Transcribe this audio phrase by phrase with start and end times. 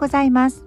[0.00, 0.64] ございます。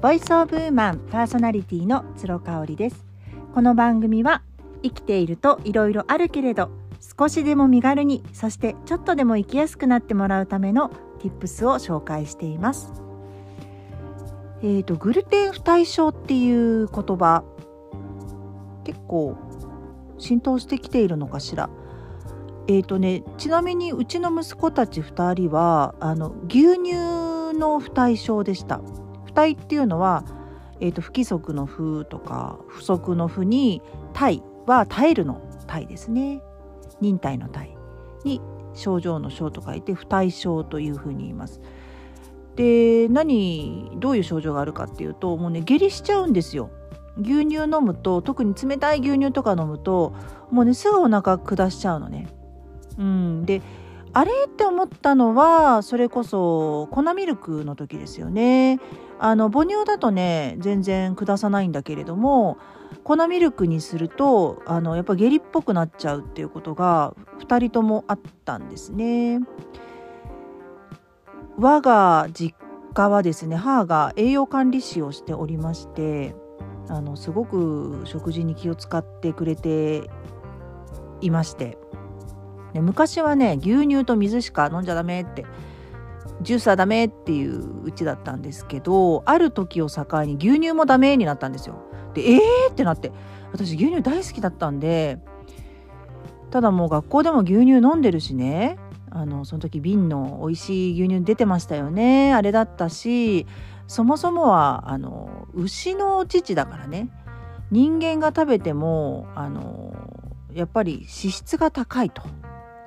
[0.00, 3.04] ボイスオブウーマンパーソナリティの鶴香織です。
[3.52, 4.42] この番組は
[4.84, 6.70] 生きていると色々あるけれど
[7.18, 12.92] 少しでも身軽にそしてちょっとでも生きやすくなってもらうための tips を紹介しています。
[14.62, 17.42] えーと、グルテン不対症っていう言葉
[18.84, 19.36] 結構
[20.16, 21.70] 浸透してきているのかしら。
[22.68, 27.15] えーとね、ちなみにうちの息子たち2人はあの牛乳
[27.56, 28.80] の不対症でした。
[29.24, 30.24] 不対っていうのは、
[30.80, 33.82] えーと、不規則の不とか不足の不に
[34.12, 36.40] 体は耐えるの体ですね。
[37.00, 37.70] 忍耐の体
[38.24, 38.40] に
[38.74, 41.60] 症状の症と書いて不対症というふうに言います。
[42.54, 46.70] で何どういう症状があるかっていうともうね下痢しちゃうんですよ。
[47.18, 50.12] 牛乳飲むと特に冷たい牛乳とか飲むと
[50.50, 52.28] もうねすぐお腹下しちゃうのね。
[52.98, 53.62] うん、で
[54.16, 58.80] あれって思ったのはそれこそ粉ミルクの時ですよね。
[59.18, 62.56] あの母乳だとね全然下さないんだけれども
[63.04, 69.40] 粉ミルクにするとあのやっぱ下痢っぽくなっちゃうっていうことが2人ともあったんですね。
[71.58, 72.56] 我が実
[72.94, 76.34] 家はですね母が栄養管理士をしておりまして
[76.88, 80.08] あのすごく食事に気を使ってくれて
[81.20, 81.76] いまして
[82.76, 85.46] で昔はね牛乳と水しか飲んじゃダメって
[86.42, 91.76] ジュースはダメっていううちだったんですけどある時を境に牛乳もダメになったんですよ。
[92.12, 92.72] でえー？
[92.72, 93.12] ってなって
[93.50, 95.18] 私牛乳大好きだったんで
[96.50, 98.76] ただもう学校でも牛乳飲んでるしね
[99.10, 103.46] あのその時瓶の美味しい牛乳出てましたよねあれだったし
[103.86, 107.08] そもそもはあの牛の乳だからね
[107.70, 109.94] 人間が食べてもあの
[110.52, 112.22] やっぱり脂質が高いと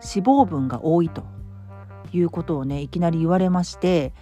[0.04, 1.24] 脂肪分が多いと
[2.12, 4.14] いうことをねいきなり言われまして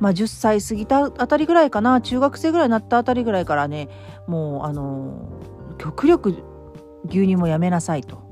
[0.00, 3.88] まあ10歳過ぎたあたりぐらいかな中学生ぐらいになったあたりぐらいからね
[4.26, 5.40] もうあの
[5.78, 6.30] 極力
[7.08, 8.24] 牛乳もやめなさいと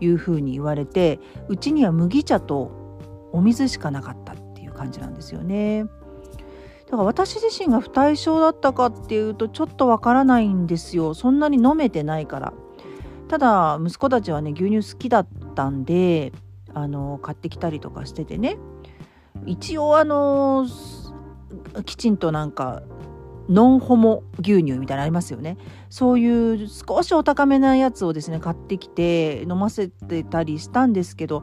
[0.00, 1.18] いうふうに言われて
[1.48, 5.84] うちには麦茶とお水しかなかったっていう感じなんですよね。
[6.86, 12.54] だから私自身が不対症だったかっていうとちょっとわからないんですよそんなに飲めてないから
[13.28, 15.26] ただ息子たちはね牛乳好きだ
[15.58, 16.32] ったんで
[16.72, 18.56] あの買ってきたりとかしててね。
[19.46, 20.66] 一応あの
[21.84, 22.82] きちんとなんか
[23.48, 25.56] ノンホモ牛乳みたいなのありますよね。
[25.90, 31.42] そういう少しお高めなやつをですね買ってきて飲ませてたりしたんですけど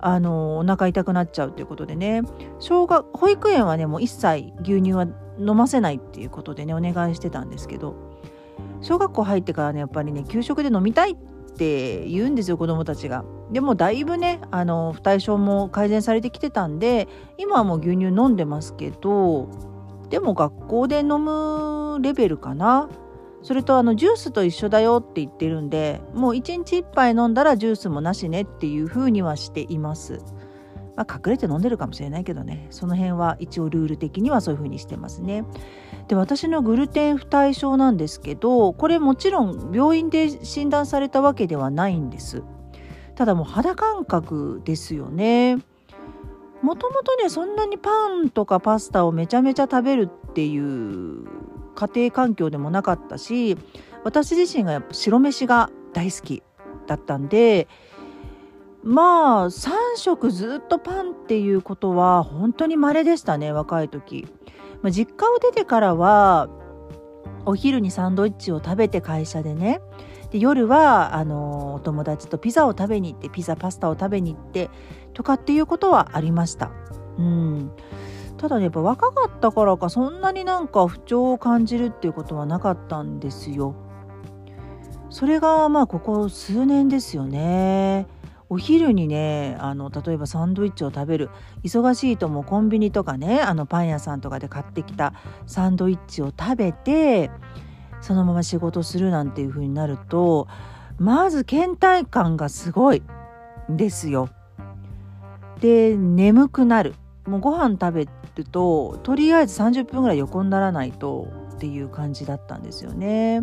[0.00, 2.22] あのお腹痛くなっちゃうということでね。
[2.58, 5.06] 小学保育園はねもう一切牛乳は
[5.38, 7.96] 飲ませないっていうことでねお願いしてたんですけど。
[8.80, 11.16] 小学校入ってからねやっぱりね給食で飲みたいっ
[11.58, 13.24] って言うんですよ子どもたちが。
[13.50, 19.48] でもだいぶねあの不対症も改善されてきてたんで今はもう牛乳飲んでますけど
[20.08, 22.88] でも学校で飲むレベルかな。
[23.42, 30.20] それとあのジュースと一緒だよって言ってるんでもう1日1杯飲んだらジュースもなしねっていう風にはしています。
[30.98, 35.44] まあ、隠れて飲んでるかもしれないけどねその辺は一応ルール的にはそういう風にしてますね。
[36.08, 42.42] で私のグルテン不対症なんですけどこれもちろん病院で診断されたわけではないんです。
[43.14, 45.58] ただもう肌感覚ですよね。
[46.62, 51.28] もともとねそんなにパンとかパスタをめちゃめちゃ食べるっていう
[51.76, 53.56] 家庭環境でもなかったし
[54.02, 56.42] 私自身がやっぱ白飯が大好き
[56.88, 57.68] だったんで
[58.82, 64.26] まあ3食ずっとパンっていうことは本当に稀でしたね若い時、
[64.82, 66.48] まあ、実家を出てからは
[67.44, 69.80] お昼にサンドイッチを食べて会社でね
[70.30, 74.70] で夜はあのお友達とピザを食べに行ってピザパスタを食べに行って
[75.14, 76.70] とかっていうことはありました。
[77.18, 77.72] うん
[78.36, 83.74] ただねやっぱ若かったからかそんなになんか不調を感じるっていうことはなかったんですよ。
[85.10, 88.06] それがまあここ数年ですよね。
[88.50, 91.30] お昼にねあの例えばサンドイッチを食べる
[91.64, 95.12] 忙しいともコンビニとかねあのパン屋さんとかで買ってきた
[95.46, 97.30] サンドイッチを食べて
[98.00, 100.48] そのまま仕事するなんていう風になると
[100.98, 103.02] まず倦怠感がすごい
[103.68, 104.30] ですよ。
[105.60, 106.94] で眠くなる
[107.26, 113.42] もうご飯食べるととりあえず30分ぐらい横にならないとっていう感じだったんですよね。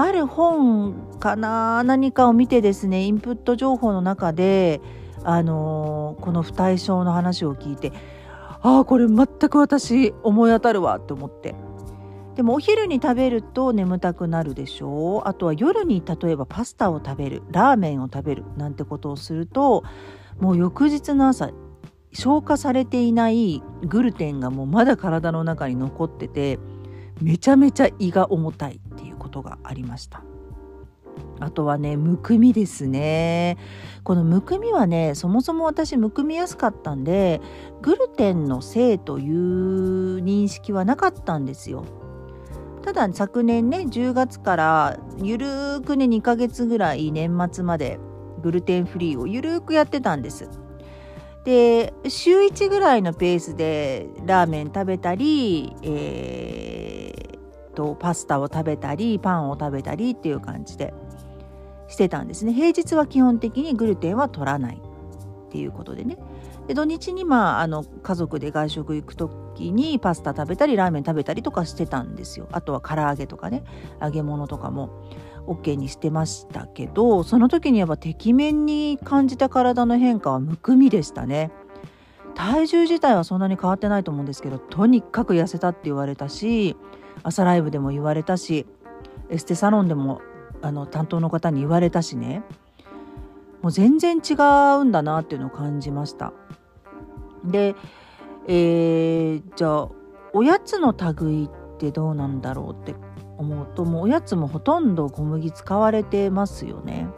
[0.00, 4.80] ある本かな何かを見てですねインプット情報の中で、
[5.24, 7.92] あのー、この不対症の話を聞いて
[8.62, 11.56] ああこれ全く私思い当たるわって思って。
[12.36, 15.28] でもお昼に食べると眠たくなるでしょう。
[15.28, 19.82] あとは夜に例えばパスタを食べるラーメンを食べるなんてことをすると
[20.38, 21.50] もう翌日の朝
[22.12, 26.60] 消化されていないグルテンがもうまだ体の中に残ってて
[27.20, 28.80] めちゃめちゃ胃が重たい。
[29.28, 30.22] ことがありました。
[31.40, 33.56] あとはねむくみですね。
[34.04, 37.40] このむくみはねそもそも私むくみやすかったんで
[37.82, 41.84] グルテンのせいという認識はなかったんですよ。
[42.82, 47.98] ただ昨年ね10月からゆるーくね2ヶ月ぐらい年末まで
[48.40, 50.48] グルテンフリーをゆるーくやってたんです。
[51.44, 56.67] で週1ぐらいのペースでラーメン食べたり、えー、
[57.78, 60.92] とパスタを食べたりパンを食べたりっていう感じで
[61.86, 62.52] してたんですね。
[62.52, 64.82] 平日は基本的にグルテンは取らない
[65.46, 66.18] っていうことでね。
[66.66, 72.48] で土日にまああの家族で外食行く時にパスタ食べたりラーメン食べたりとかしてたんですよ。
[72.50, 73.62] あとは唐揚げとかね。
[74.02, 74.90] 揚げ物とかも
[75.46, 81.52] OK にしてましたけどその時にやっぱてきめんに感じた体の変化はむくみでしたね。
[82.34, 86.76] 体重自体はそんなに変わってないと思うんですけどとにかく痩せたって言われたし
[87.28, 88.66] 朝ライブでも言われたし
[89.30, 90.22] エステサロンでも
[90.62, 92.42] あの担当の方に言われたしね。
[93.62, 94.34] もう全然違
[94.80, 96.32] うんだなっていうのを感じました。
[97.44, 97.74] で、
[98.46, 99.88] えー、じゃあ
[100.32, 102.94] おやつの類ってどうなんだろうって
[103.36, 107.08] 思うともうおやつもほとんど小麦使われてますよね。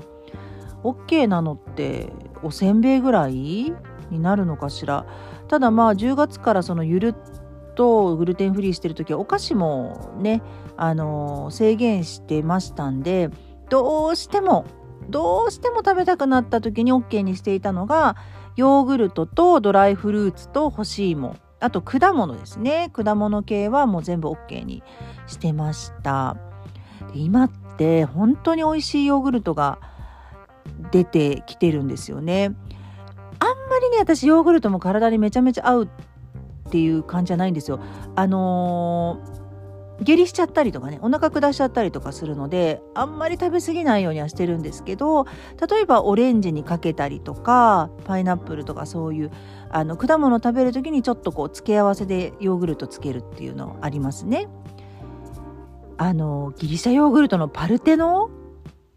[0.83, 2.13] OK なのって
[2.43, 3.75] おせんべいぐらいに
[4.19, 5.07] なるのかしら。
[5.49, 7.40] ただまあ10月からそのゆるっ
[7.81, 10.43] とグルテンフリーしてる時はお菓子もね
[10.77, 13.31] あの制限してましたんで
[13.71, 14.67] どうしても
[15.09, 18.17] どうしても食べたくなった時に OK にしていたのが
[18.55, 22.91] ヨーグルトとドライフルーツと干し芋あと果物ですね。
[22.93, 24.83] 果物系はもう全部 OK に
[25.27, 26.37] してました。
[27.15, 29.79] で今って本当に美味しいヨーグルトが
[30.91, 32.55] 出てきてるんですよね。
[33.39, 35.89] あんまりね私ヨーグルトも体にめちゃめちゃ合う
[36.71, 37.81] っていう感じじゃないんですよ。
[38.15, 39.41] あのー
[40.03, 45.27] 下痢しちゃったりとかねお腹下しちゃったりとかするのであんまり食べ過ぎないようにはしてるんですけど
[45.71, 49.31] 例えばオレンジにかけたりとかパイナップルとかそういう
[49.69, 54.49] あの果物食べる時にちょっとこう付け合わせでヨーグルトつけるっていうのありますね。
[55.99, 58.31] あのギリシャヨーグルトのパルテノ？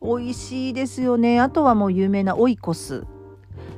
[0.02, 1.42] 美味しいですよね。
[1.42, 3.04] あとはもう有名なオイコス。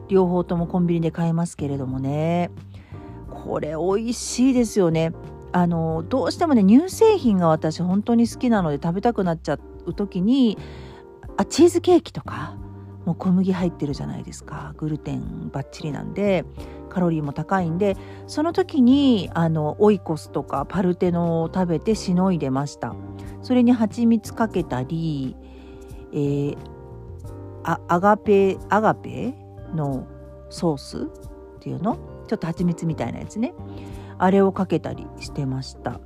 [0.10, 2.52] 両方ともコンビニで買えますけれどもね。
[3.46, 5.14] これ美味しいですよね。
[5.52, 10.58] あのどうしてもね乳製品が私本当に好きなので食べたくなっちゃう時に
[11.38, 12.58] あチーズケーキとか
[13.06, 14.74] もう小麦入ってるじゃないですか。
[14.78, 16.44] グルテンバッチリなんで
[16.90, 17.96] カロリーも高いんで
[18.26, 22.96] その時にあのオイコスとかパルテノを食べてしのいでました。
[23.44, 25.38] それに蜂蜜かけたり、
[26.12, 26.58] えー、
[27.64, 29.36] アガペアガペ
[29.76, 30.08] の
[30.50, 33.54] ソースっていうのちょっと蜂蜜みたいなやつね。
[34.18, 36.00] あれをかけたりしてました。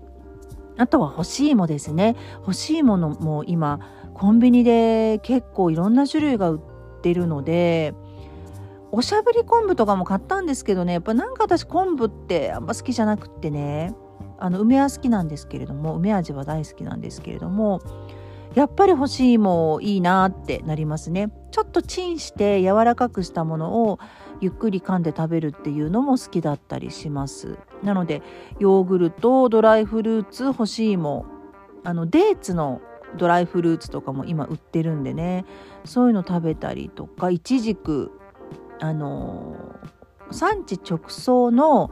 [0.77, 2.15] あとは干し芋ですね。
[2.43, 3.79] 干し芋のも今
[4.13, 7.93] コンビニで結構いろんな種類が売ってるので
[8.91, 10.93] おしゃぶり昆布とかも買ったんですけどね。
[10.93, 13.93] やっぱなんか私昆布ってあんま好きじゃなくってね。
[14.39, 17.81] あの梅は好きなんですけれども梅味は大好きなんですけれども
[18.55, 21.29] やっぱり干し芋いいなってなりますね。
[21.51, 23.99] ちょっとチンして柔らかくしたものを
[24.41, 27.57] ゆっくり噛んで食べるっていうのも好きだったりします。
[27.83, 28.21] なので
[28.59, 31.25] ヨーグルトドライフルーツ干し芋
[31.83, 32.81] あのデーツの
[33.17, 35.45] ドライフルーツとかも今売ってるんでね。
[35.85, 38.11] そういうの食べたりとかいちじく
[38.79, 39.55] あの
[40.31, 41.89] 産地直送の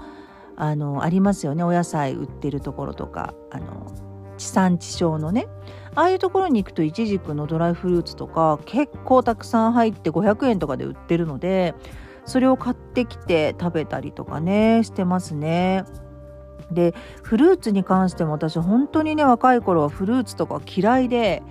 [0.55, 1.63] あのありますよね。
[1.63, 3.91] お野菜売ってるところとかあの
[4.37, 5.47] 地産地消のね。
[5.95, 11.73] ああいうところに行くといちじくのドライフルーツとか結構たくさん入って500円とかで売ってるので
[12.27, 15.85] それを買ってきて食べたりとかねしてますね。
[16.71, 16.93] で
[17.23, 21.41] フルーツに関しても私本当にね若い頃はフルーツとか嫌いで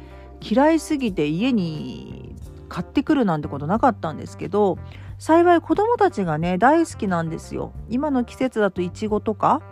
[0.43, 2.37] 嫌いすぎて家に
[2.69, 4.77] 買ってくるなんてことなかったんですけど
[5.19, 7.73] 幸い子供たちがね大好きなんですよ。
[7.89, 9.63] 今の季節だといちごとか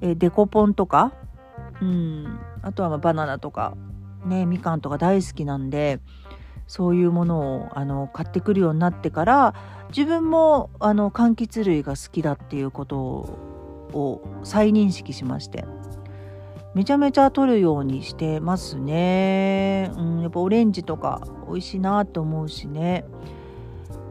[0.00, 1.12] えデコポンとか
[1.82, 3.76] うんあとはまバナナとか
[4.24, 6.00] ねみかんとか大好きなんで
[6.66, 9.54] そういうものをあの買ってくるようになってから
[9.88, 15.64] 自分もあの柑橘類が好きだっていうことを再認識しまして。
[16.74, 23.04] めちゃめちゃ取るようにしてますね、うん、やっぱオレンジとか美味しいなと思うしね。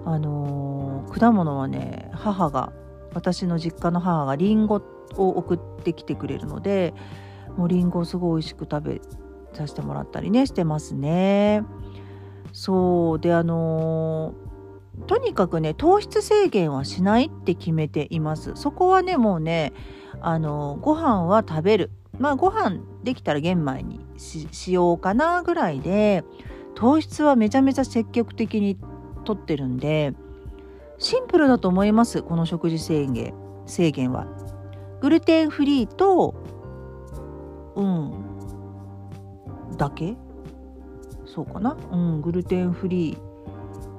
[0.05, 2.71] あのー、果物はね母が
[3.13, 4.81] 私の実家の母がりんご
[5.15, 6.93] を送ってきてくれるので
[7.57, 9.01] もうりんごをすごい美味しく食べ
[9.53, 11.63] させてもらったりねしてますね。
[12.53, 13.19] そう。
[13.19, 14.33] であの
[15.07, 18.51] とにかくね糖質制限はしないって決めています。
[18.55, 19.73] そこはねもうね
[20.21, 21.91] あのご飯は食べる。
[22.19, 26.23] まあご飯できたら玄米にしようかなぐらいで
[26.75, 28.77] 糖質はめちゃめちゃ積極的に
[29.25, 30.13] とってるんで
[30.99, 33.33] シンプルだと思いますこの食事制限
[33.65, 34.27] 制限は。
[35.01, 36.35] グルテンフリーと
[37.75, 38.13] うん
[39.75, 40.15] だけ？
[41.25, 41.75] そうかな？
[41.91, 43.32] うんグルテンフリー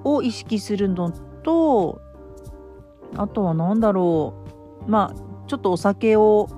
[0.04, 1.10] を意識するの
[1.42, 2.00] と
[3.16, 4.34] あとは何だろ
[4.86, 6.48] うまあちょっとお酒を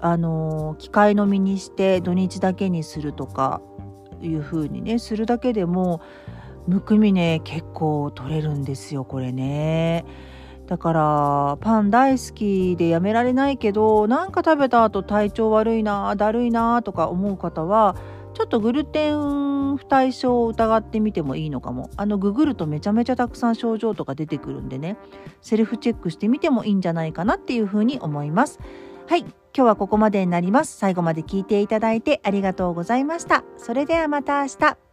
[0.00, 3.62] あの機械飲みにして土日だけにするとか
[4.20, 6.00] いう風にねするだけでも
[6.66, 10.04] むくみね結構取れるんですよこれね。
[10.66, 17.96] だからパン大好きでやめられないけどなんか食べた後体調悪いなだるいなとか思う方は
[18.34, 21.88] ちょっとグルテン不対症を疑ってみてもいいのかも。
[21.96, 24.96] あのググるとめちゃめちゃたくさん症状とか出てくるんでね。
[25.40, 28.58] セルフチェックしてみてもいいんじゃないかなっていうふうに思います。
[29.06, 29.20] はい。
[29.20, 30.76] 今日はここまでになります。
[30.76, 33.44] 最後まで聞いていただいてありがとうございました。
[33.56, 34.83] それではまた明日。